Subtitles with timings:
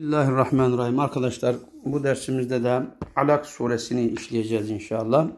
[0.00, 0.98] Bismillahirrahmanirrahim.
[0.98, 2.82] Arkadaşlar bu dersimizde de
[3.16, 5.28] Alak suresini işleyeceğiz inşallah.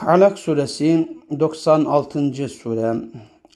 [0.00, 1.08] Alak suresi
[1.40, 2.48] 96.
[2.48, 2.94] sure.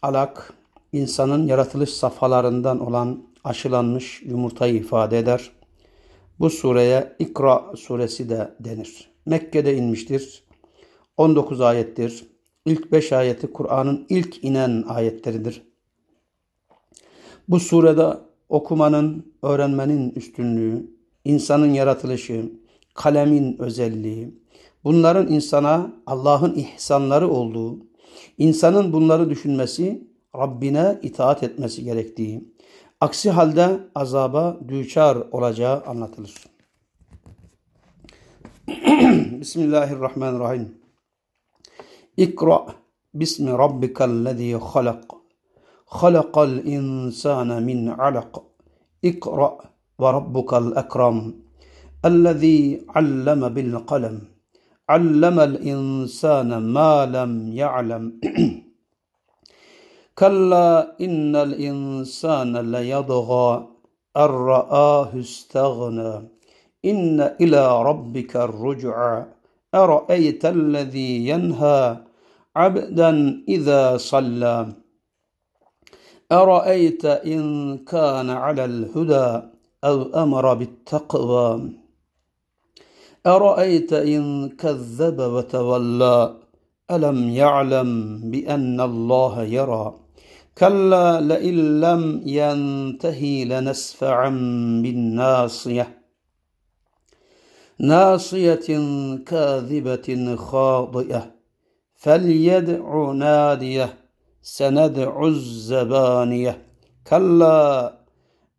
[0.03, 0.53] Alak
[0.93, 5.51] insanın yaratılış safhalarından olan aşılanmış yumurtayı ifade eder.
[6.41, 9.11] Bu sureye İkra suresi de denir.
[9.27, 10.45] Mekke'de inmiştir.
[11.17, 12.27] 19 ayettir.
[12.67, 15.63] İlk 5 ayeti Kur'an'ın ilk inen ayetleridir.
[17.49, 20.91] Bu surede okumanın, öğrenmenin üstünlüğü,
[21.25, 22.53] insanın yaratılışı,
[22.95, 24.35] kalemin özelliği,
[24.85, 27.79] bunların insana Allah'ın ihsanları olduğu,
[28.39, 32.55] insanın bunları düşünmesi, Rabbine itaat etmesi gerektiği,
[33.01, 36.35] aksi halde azaba düçar olacağı anlatılır.
[39.41, 40.75] Bismillahirrahmanirrahim.
[42.17, 42.67] İkra
[43.15, 45.18] bismi rabbikellezî halak.
[45.89, 48.43] خلق الإنسان من علق.
[49.05, 49.59] اقرأ
[49.99, 51.35] وربك الأكرم
[52.05, 54.21] الذي علم بالقلم.
[54.89, 58.21] علم الإنسان ما لم يعلم.
[60.19, 63.69] كلا إن الإنسان ليضغى.
[64.17, 66.29] أن رآه استغنى.
[66.85, 69.25] إن إلى ربك الرجعى.
[69.75, 71.97] أرأيت الذي ينهى
[72.57, 74.88] عبدا إذا صلى.
[76.33, 79.43] أرأيت إن كان على الهدى
[79.85, 81.71] أو أمر بالتقوى؟
[83.27, 86.37] أرأيت إن كذب وتولى؟
[86.91, 89.95] ألم يعلم بأن الله يرى؟
[90.59, 94.29] كلا لئن لم ينتهي لنسفعا
[94.83, 95.99] بالناصية.
[97.81, 98.69] ناصية
[99.27, 101.31] كاذبة خاطئة.
[101.97, 104.08] فليدع ناديه.
[104.43, 106.57] sened'uz zebaniye.
[107.05, 107.99] Kalla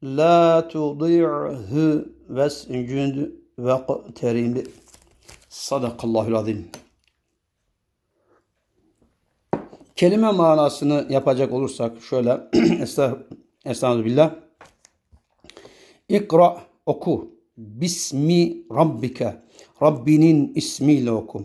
[0.04, 3.18] la tudi'hu vescud
[3.60, 4.58] veqterib.
[5.50, 6.70] Sadakallahul azim.
[9.96, 12.38] Kelime manasını yapacak olursak şöyle
[13.66, 14.36] Estağfirullah.
[16.10, 17.32] İkra oku.
[17.58, 19.36] Bismi Rabbike.
[19.82, 21.44] Rabbinin ismiyle oku.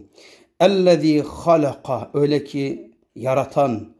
[0.61, 2.11] Ellezî halaka.
[2.15, 3.94] Öyle ki yaratan,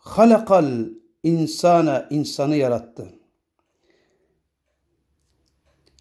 [0.00, 0.88] halakal
[1.22, 3.08] insana insanı yarattı.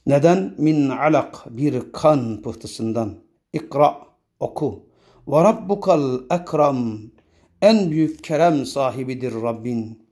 [0.06, 0.56] Neden?
[0.58, 3.16] Min alak bir kan pıhtısından.
[3.54, 3.98] İkra
[4.40, 4.86] oku.
[5.28, 7.00] Ve rabbukal ekram
[7.62, 10.10] en büyük kerem sahibidir Rabbin.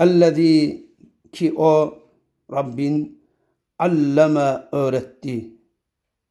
[0.00, 0.86] Ellezî
[1.32, 1.98] ki o
[2.52, 3.24] Rabbin
[3.78, 5.50] alleme öğretti.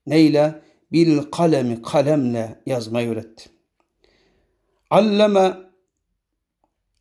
[0.07, 0.61] Neyle?
[0.91, 3.49] Bil kalemi kalemle yazmayı öğretti.
[4.89, 5.66] Alleme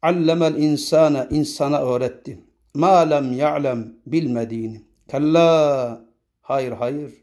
[0.06, 2.40] allemel insana insana öğretti.
[2.74, 4.82] Ma lem ya'lem bilmediğini.
[5.08, 6.00] Kella
[6.40, 7.14] hayır hayır.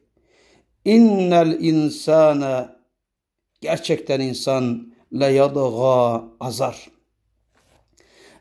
[0.85, 2.79] İnnel insana
[3.61, 6.87] gerçekten insan le yadga azar.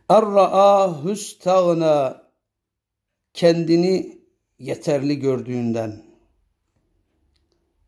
[0.08, 2.22] Erra'a hüstagna
[3.34, 4.18] kendini
[4.58, 6.02] yeterli gördüğünden.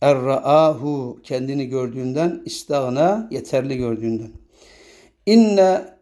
[0.00, 4.32] Erra'ahu kendini gördüğünden, istagna yeterli gördüğünden.
[5.26, 5.93] İnne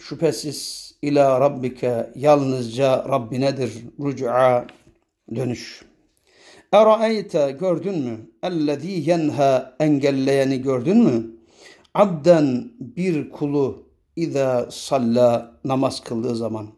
[0.00, 4.66] şüphesiz ila rabbike yalnızca Rabbinedir rüc'a
[5.34, 5.82] dönüş.
[6.72, 8.30] Eraeyte gördün mü?
[8.42, 11.26] Ellezî yenha engelleyeni gördün mü?
[11.94, 13.84] Abden bir kulu
[14.16, 16.68] İza salla namaz kıldığı zaman.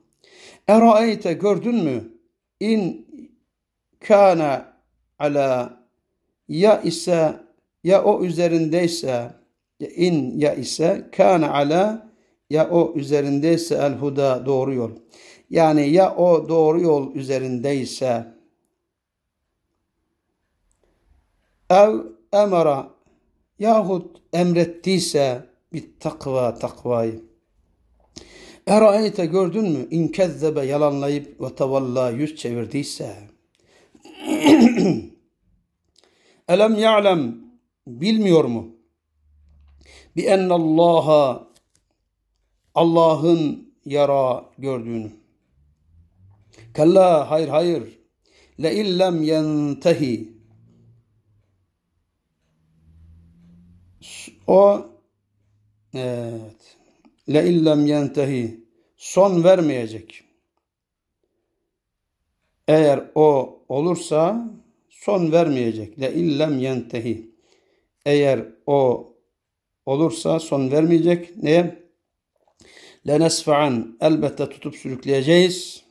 [0.68, 2.12] Eraeyte gördün mü?
[2.60, 3.06] İn
[4.00, 4.72] kana
[5.18, 5.80] ala
[6.48, 7.34] ya ise
[7.84, 9.30] ya o üzerindeyse
[9.80, 12.12] in ya ise kana ala
[12.50, 14.90] ya o üzerindeyse el huda doğru yol.
[15.50, 18.26] Yani ya o doğru yol üzerindeyse
[21.70, 21.94] ev
[22.32, 22.90] emara
[23.58, 27.20] yahut emrettiyse bir takva takvayı.
[28.66, 29.88] Eraeyte gördün mü?
[29.90, 33.16] İn kezzebe yalanlayıp ve tevalla yüz çevirdiyse.
[36.48, 37.36] Elem ya'lem
[37.86, 38.76] bilmiyor mu?
[40.16, 41.46] Bi ennallaha
[42.76, 45.10] Allah'ın yara gördüğünü.
[46.74, 47.98] Kalla hayır hayır.
[48.62, 50.32] Le illem yentehi.
[54.46, 54.86] O
[55.94, 56.76] evet.
[57.28, 58.64] Le illem yentehi.
[58.96, 60.24] Son vermeyecek.
[62.68, 64.50] Eğer o olursa
[64.88, 66.00] son vermeyecek.
[66.00, 67.30] Le illem yentehi.
[68.06, 69.08] Eğer o
[69.86, 71.36] olursa son vermeyecek.
[71.36, 71.85] Neye?
[73.08, 75.84] Lenesfa'an elbette tutup sürükleyeceğiz.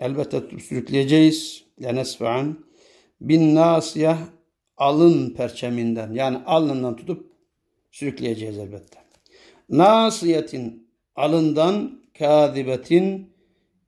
[0.00, 1.64] Elbette tutup sürükleyeceğiz.
[1.82, 2.64] Lenesfa'an
[3.20, 4.18] bin nasiyah
[4.76, 7.32] alın perçeminden yani alnından tutup
[7.90, 8.98] sürükleyeceğiz elbette.
[9.68, 13.32] Nasiyetin alından kâzibetin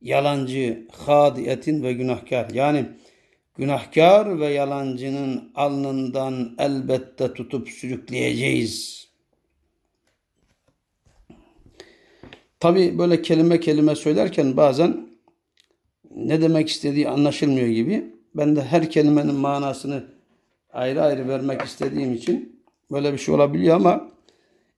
[0.00, 2.50] yalancı, hadiyetin ve günahkar.
[2.50, 2.86] Yani
[3.54, 9.08] günahkar ve yalancının alnından elbette tutup sürükleyeceğiz.
[12.62, 15.08] Tabi böyle kelime kelime söylerken bazen
[16.16, 18.04] ne demek istediği anlaşılmıyor gibi.
[18.34, 20.04] Ben de her kelimenin manasını
[20.72, 24.08] ayrı ayrı vermek istediğim için böyle bir şey olabiliyor ama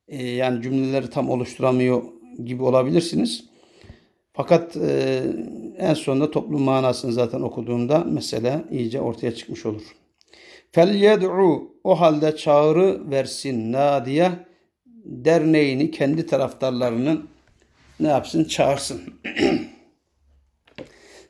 [0.09, 2.03] e, yani cümleleri tam oluşturamıyor
[2.45, 3.45] gibi olabilirsiniz.
[4.33, 5.23] Fakat e,
[5.79, 9.83] en sonunda toplum manasını zaten okuduğumda mesele iyice ortaya çıkmış olur.
[10.77, 14.31] Yed'u o halde çağrı versin nadiye
[15.05, 17.34] derneğini kendi taraftarlarını
[18.01, 19.21] ne yapsın çağırsın.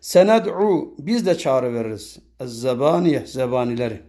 [0.00, 2.19] Sened'u biz de çağrı veririz.
[2.40, 4.00] Ez-zebaniye zebanileri.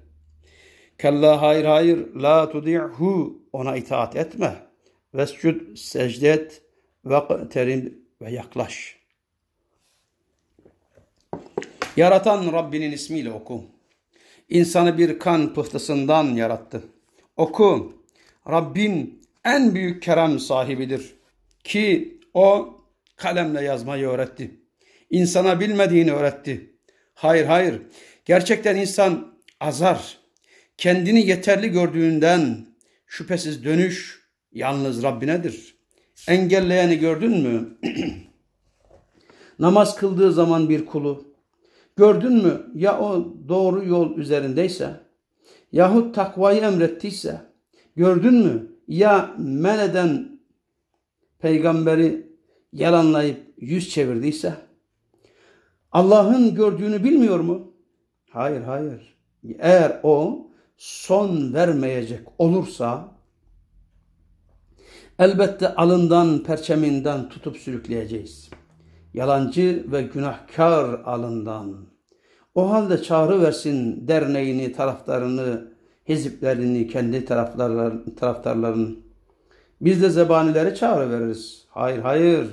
[1.00, 4.56] Kella hayır hayır la tudi'hu ona itaat etme.
[5.14, 6.62] Vescud secde et
[7.06, 9.00] ve terim ve yaklaş.
[11.98, 13.64] Yaratan Rabbinin ismiyle oku.
[14.50, 16.84] İnsanı bir kan pıhtısından yarattı.
[17.38, 17.94] Oku.
[18.50, 21.16] Rabbin en büyük kerem sahibidir.
[21.64, 22.78] Ki o
[23.16, 24.62] kalemle yazmayı öğretti.
[25.10, 26.76] İnsana bilmediğini öğretti.
[27.14, 27.82] Hayır hayır.
[28.26, 30.18] Gerçekten insan azar.
[30.78, 32.68] Kendini yeterli gördüğünden
[33.08, 35.76] şüphesiz dönüş yalnız Rabbinedir.
[36.28, 37.78] Engelleyeni gördün mü?
[39.60, 41.36] Namaz kıldığı zaman bir kulu.
[41.98, 44.90] Gördün mü ya o doğru yol üzerindeyse
[45.72, 47.42] yahut takvayı emrettiyse
[47.96, 50.35] gördün mü ya men eden
[51.46, 52.28] peygamberi
[52.74, 54.54] yalanlayıp yüz çevirdiyse
[55.92, 57.74] Allah'ın gördüğünü bilmiyor mu?
[58.30, 59.18] Hayır hayır.
[59.60, 60.48] Eğer o
[60.78, 63.12] son vermeyecek olursa
[65.20, 68.50] elbette alından, perçeminden tutup sürükleyeceğiz.
[69.14, 71.86] Yalancı ve günahkar alından.
[72.56, 75.72] O halde çağrı versin derneğini, taraftarını,
[76.10, 79.05] hiziplerini, kendi taraftarlar, taraftarlarını.
[79.82, 81.66] Biz de zebanilere çağrı veririz.
[81.70, 82.48] Hayır hayır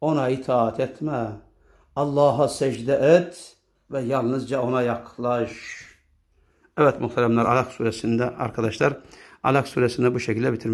[0.00, 1.26] ona itaat etme.
[1.96, 3.56] Allah'a secde et
[3.90, 5.50] ve yalnızca ona yaklaş.
[6.78, 8.96] Evet muhteremler Alak suresinde arkadaşlar
[9.42, 10.68] Alak suresinde bu şekilde bitirmek